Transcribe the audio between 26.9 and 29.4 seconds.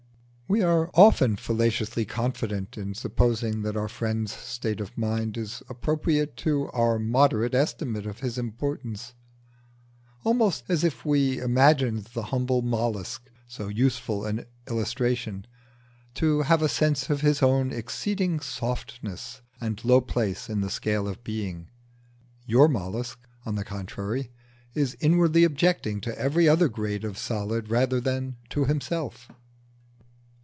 of solid rather than to himself.